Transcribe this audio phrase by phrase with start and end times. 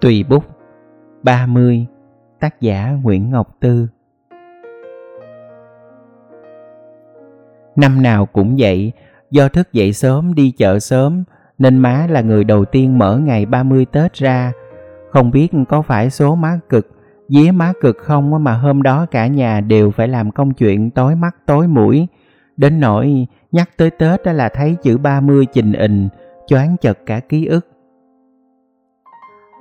[0.00, 0.44] Tùy bút
[1.22, 1.86] 30
[2.40, 3.86] Tác giả Nguyễn Ngọc Tư
[7.76, 8.92] Năm nào cũng vậy,
[9.30, 11.24] do thức dậy sớm đi chợ sớm
[11.58, 14.52] nên má là người đầu tiên mở ngày 30 Tết ra.
[15.10, 16.86] Không biết có phải số má cực,
[17.28, 21.14] dí má cực không mà hôm đó cả nhà đều phải làm công chuyện tối
[21.14, 22.08] mắt tối mũi.
[22.56, 26.08] Đến nỗi nhắc tới Tết là thấy chữ 30 trình ình,
[26.46, 27.66] choáng chật cả ký ức.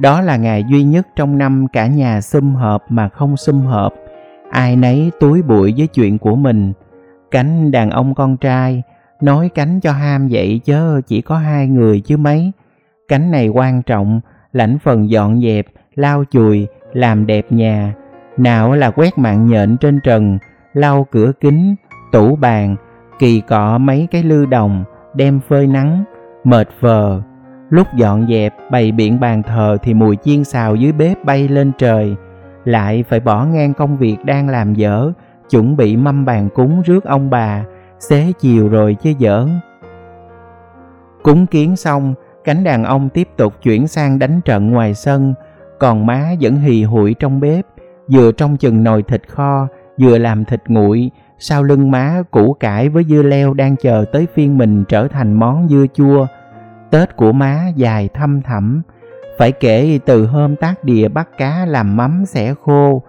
[0.00, 3.92] Đó là ngày duy nhất trong năm cả nhà sum họp mà không sum họp.
[4.50, 6.72] Ai nấy túi bụi với chuyện của mình.
[7.30, 8.82] Cánh đàn ông con trai,
[9.20, 12.52] nói cánh cho ham vậy chớ chỉ có hai người chứ mấy.
[13.08, 14.20] Cánh này quan trọng,
[14.52, 17.94] lãnh phần dọn dẹp, lau chùi, làm đẹp nhà.
[18.36, 20.38] Nào là quét mạng nhện trên trần,
[20.72, 21.74] lau cửa kính,
[22.12, 22.76] tủ bàn,
[23.18, 26.04] kỳ cọ mấy cái lư đồng, đem phơi nắng,
[26.44, 27.22] mệt vờ,
[27.70, 31.72] Lúc dọn dẹp bày biện bàn thờ thì mùi chiên xào dưới bếp bay lên
[31.78, 32.16] trời.
[32.64, 35.12] Lại phải bỏ ngang công việc đang làm dở,
[35.50, 37.64] chuẩn bị mâm bàn cúng rước ông bà,
[37.98, 39.48] xế chiều rồi chứ giỡn.
[41.22, 45.34] Cúng kiến xong, cánh đàn ông tiếp tục chuyển sang đánh trận ngoài sân,
[45.78, 47.66] còn má vẫn hì hụi trong bếp,
[48.12, 49.68] vừa trong chừng nồi thịt kho,
[50.00, 54.26] vừa làm thịt nguội, sau lưng má củ cải với dưa leo đang chờ tới
[54.34, 56.26] phiên mình trở thành món dưa chua,
[56.90, 58.82] Tết của má dài thăm thẳm,
[59.38, 63.02] phải kể từ hôm tác đìa bắt cá làm mắm xẻ khô,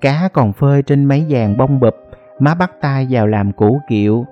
[0.00, 1.94] cá còn phơi trên mấy vàng bông bụp,
[2.38, 4.26] má bắt tay vào làm củ kiệu.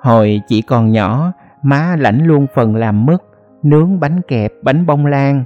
[0.00, 1.32] Hồi chị còn nhỏ,
[1.62, 3.20] má lãnh luôn phần làm mứt,
[3.62, 5.44] nướng bánh kẹp, bánh bông lan.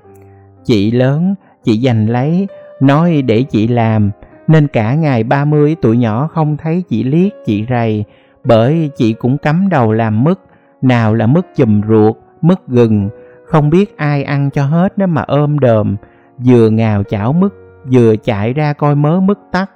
[0.65, 2.49] Chị lớn, chị giành lấy,
[2.81, 4.11] nói để chị làm,
[4.49, 8.05] nên cả ngày 30 tuổi nhỏ không thấy chị liếc, chị rầy,
[8.45, 10.39] bởi chị cũng cắm đầu làm mứt,
[10.83, 13.09] nào là mứt chùm ruột, mứt gừng,
[13.45, 15.97] không biết ai ăn cho hết đó mà ôm đờm,
[16.45, 17.53] vừa ngào chảo mứt,
[17.93, 19.71] vừa chạy ra coi mớ mứt tắt,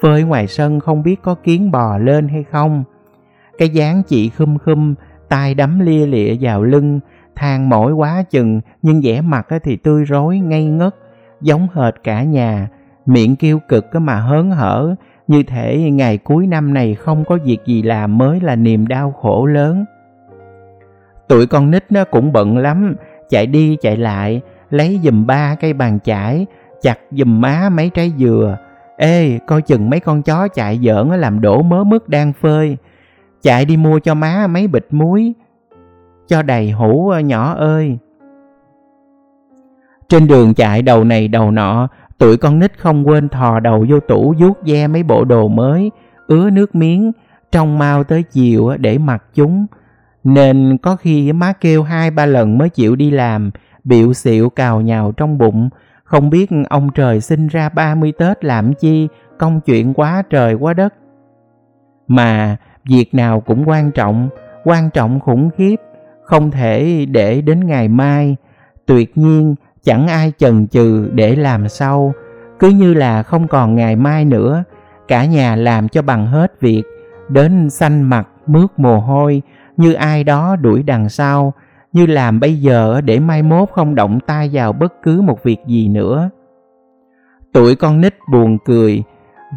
[0.00, 2.84] phơi ngoài sân không biết có kiến bò lên hay không.
[3.58, 4.94] Cái dáng chị khum khum,
[5.28, 7.00] tay đấm lia lịa vào lưng,
[7.36, 10.94] than mỏi quá chừng nhưng vẻ mặt thì tươi rối ngây ngất,
[11.40, 12.68] giống hệt cả nhà,
[13.06, 14.94] miệng kêu cực mà hớn hở,
[15.26, 19.12] như thể ngày cuối năm này không có việc gì làm mới là niềm đau
[19.12, 19.84] khổ lớn.
[21.28, 22.94] Tụi con nít nó cũng bận lắm,
[23.28, 24.40] chạy đi chạy lại,
[24.70, 26.46] lấy dùm ba cây bàn chải,
[26.82, 28.56] chặt dùm má mấy trái dừa.
[28.96, 32.76] Ê, coi chừng mấy con chó chạy giỡn làm đổ mớ mứt đang phơi.
[33.42, 35.34] Chạy đi mua cho má mấy bịch muối,
[36.28, 37.98] cho đầy hũ ờ, nhỏ ơi.
[40.08, 44.00] Trên đường chạy đầu này đầu nọ, tụi con nít không quên thò đầu vô
[44.00, 45.90] tủ vuốt ve mấy bộ đồ mới,
[46.26, 47.12] ứa nước miếng,
[47.52, 49.66] trong mau tới chiều để mặc chúng
[50.24, 53.50] nên có khi má kêu hai ba lần mới chịu đi làm,
[53.84, 55.68] biểu xịu cào nhào trong bụng,
[56.04, 59.08] không biết ông trời sinh ra 30 Tết làm chi,
[59.38, 60.94] công chuyện quá trời quá đất.
[62.06, 62.56] Mà
[62.88, 64.28] việc nào cũng quan trọng,
[64.64, 65.76] quan trọng khủng khiếp,
[66.24, 68.36] không thể để đến ngày mai.
[68.86, 72.12] Tuyệt nhiên chẳng ai chần chừ để làm sau,
[72.58, 74.64] cứ như là không còn ngày mai nữa,
[75.08, 76.82] cả nhà làm cho bằng hết việc,
[77.28, 79.42] đến xanh mặt mướt mồ hôi,
[79.76, 81.52] như ai đó đuổi đằng sau,
[81.92, 85.58] như làm bây giờ để mai mốt không động tay vào bất cứ một việc
[85.66, 86.30] gì nữa.
[87.52, 89.02] Tuổi con nít buồn cười,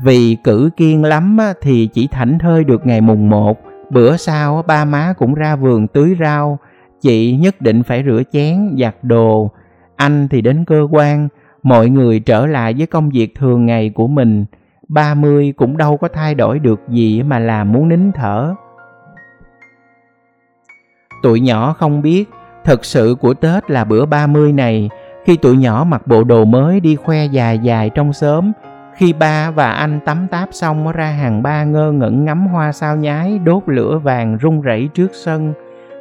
[0.03, 3.57] vì cử kiên lắm thì chỉ thảnh thơi được ngày mùng một,
[3.89, 6.59] bữa sau ba má cũng ra vườn tưới rau,
[7.01, 9.51] chị nhất định phải rửa chén, giặt đồ,
[9.95, 11.27] anh thì đến cơ quan,
[11.63, 14.45] mọi người trở lại với công việc thường ngày của mình,
[14.87, 18.55] ba mươi cũng đâu có thay đổi được gì mà làm muốn nín thở.
[21.23, 22.29] Tụi nhỏ không biết,
[22.63, 24.89] thật sự của Tết là bữa 30 này,
[25.25, 28.51] khi tụi nhỏ mặc bộ đồ mới đi khoe dài dài trong xóm,
[28.95, 32.95] khi ba và anh tắm táp xong ra hàng ba ngơ ngẩn ngắm hoa sao
[32.95, 35.53] nhái đốt lửa vàng rung rẩy trước sân,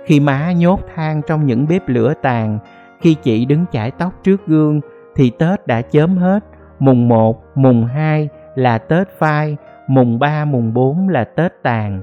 [0.05, 2.59] khi má nhốt than trong những bếp lửa tàn,
[3.01, 4.81] khi chị đứng chải tóc trước gương
[5.17, 6.45] thì Tết đã chớm hết,
[6.79, 9.57] mùng 1, mùng 2 là Tết phai,
[9.89, 12.01] mùng 3, mùng 4 là Tết tàn.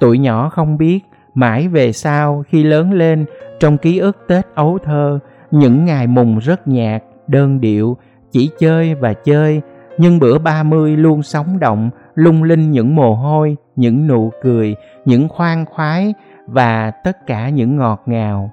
[0.00, 1.00] Tụi nhỏ không biết
[1.34, 3.24] Mãi về sau khi lớn lên
[3.60, 5.18] trong ký ức Tết ấu thơ,
[5.50, 7.96] những ngày mùng rất nhạt, đơn điệu,
[8.30, 9.60] chỉ chơi và chơi,
[9.98, 14.76] nhưng bữa ba mươi luôn sống động, lung linh những mồ hôi, những nụ cười,
[15.04, 16.14] những khoan khoái
[16.46, 18.50] và tất cả những ngọt ngào.